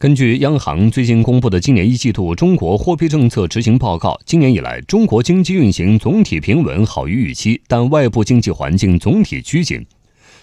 [0.00, 9.84] 根据央行最近公布的今年一季度中国货币政策执行报告，今年以来，中国经济运行总体平稳，好于预期，但外部经济环境总体趋紧。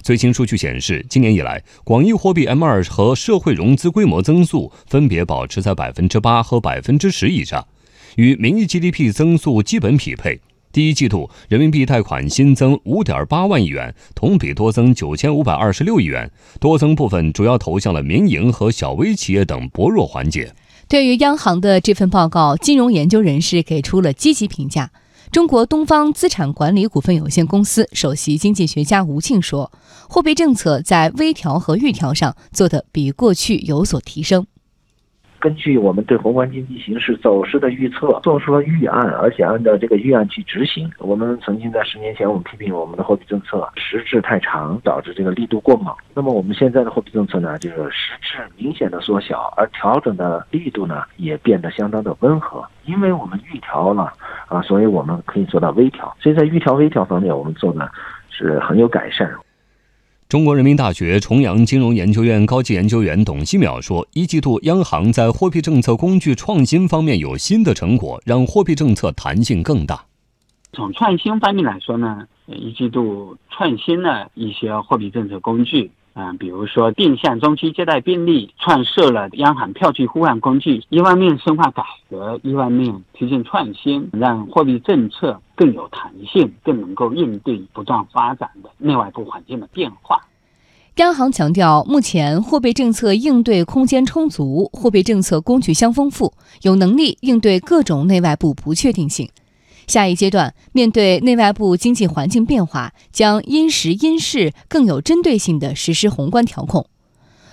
[0.03, 7.65] 最新数据显示，今年以来，广义货币 M2 和社会融资规模增速分别保持在百分之八和百分之十以上，
[8.17, 10.39] 与名义 GDP 增速基本匹配。
[10.71, 20.53] 第一季度人民币贷款新增五点八万亿元，同比多增九千五百二十六亿元，多增部分主要投向了民营和小微企业等薄弱环节。
[20.87, 24.91] 对于央行的这份报告，金融研究人士给出了积极评价。
[25.31, 29.71] 中国东方资产管理股份有限公司首席经济学家吴庆说
[30.07, 34.47] ：“货币政策在微调和预调上做得比过去有所提升。”
[35.47, 40.91] 根据我们对宏观经济形势走势的预测，做出了预案，而且按照这个预案去执行。
[40.97, 45.95] 我们曾经在十年前，我们批评我们的货币政策时滞太长，导致这个力度过猛。
[46.13, 52.61] 那么我们现在的货币政策呢，就是时滞明显的缩小，而调整的力度呢，也变得相当的温和。
[52.83, 54.11] 因为我们预调了
[54.49, 56.13] 啊，所以我们可以做到微调。
[56.19, 57.89] 所以在预调微调方面，我们做的
[58.29, 59.33] 是很有改善。
[60.29, 70.03] 中国人民大学重阳金融研究院高级研究员董希淼说：“一季度央行在货币政策工具创新方面有新的成果，让货币政策弹性更大。
[70.73, 75.89] 从创新方面来说呢，一季度创新了一些货币政策工具，
[76.19, 80.83] 嗯，比如说定向中期借贷便利，创设了央行票据互换工具。
[80.89, 90.21] 一方面深化改革，一方面推进创新，让货币政策。”更有弹性，更能够应对不断发展的内外部环境的变化。
[90.97, 96.31] 央行强调，目前货币政策应对空间充足，货币政策工具相丰富，
[96.61, 99.27] 有能力应对各种内外部不确定性。
[99.87, 106.87] 下一阶段，面对内外部经济环境变化，将因时因势更有针对性地实施宏观调控。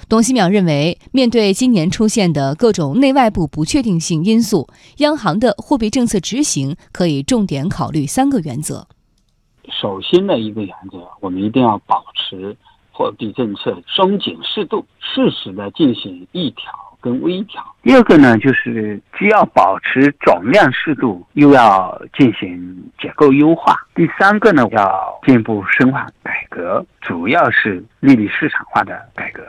[0.09, 4.69] 董希淼认为，面对今年出现的各种内外部不确定性因素，
[4.99, 8.87] 央行的货币政策执行可以重点考虑三个原则。
[9.81, 12.55] 首先的一个原则，我们一定要保持
[12.93, 16.71] 货币政策松紧适度，适时的进行一调
[17.05, 17.63] 跟微调。
[17.83, 23.77] 第二个呢，就是既要保持总量适度，又要进行结构优化。
[23.95, 29.43] 第三个呢，要进一步深化改革，主要是利率市场化的改革。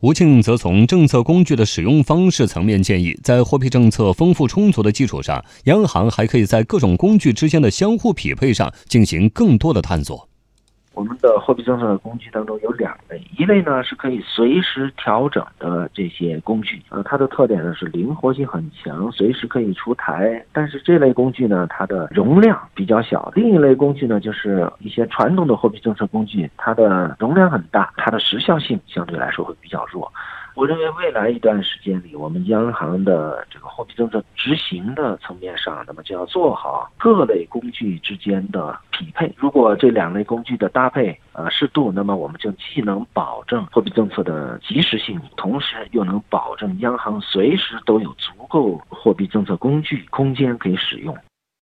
[0.00, 10.28] 吴庆则从政策工具的使用方式层面建议，在货币政策丰富充足的基础上，央行还可以在各种工具之间的相互匹配上进行更多的探索。
[10.94, 20.44] 我们的货币政策的工具当中有两类，一类呢是可以随时调整的这些工具，呃，它的特点呢是灵活性很强，随时可以出台。
[20.52, 23.32] 但是这类工具呢，它的容量比较小。
[23.34, 30.12] 另一类工具呢，就是一些传统的货币政策工具，它的容量很大，它的时效性相对来说会比较弱。
[30.54, 39.32] 我认为未来一段时间里，我们央行的这个货币政策执行的层面上，那么就要做好各类工具之间的匹配。
[39.36, 51.16] 如果这两类工具的搭配呃适度，那么我们就既能保证货币政策的及时性，同时又能保证央行随时都有足够货币政策工具空间可以使用。